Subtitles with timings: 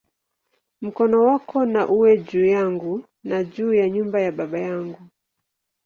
[0.81, 4.99] Mkono wako na uwe juu yangu, na juu ya nyumba ya baba yangu"!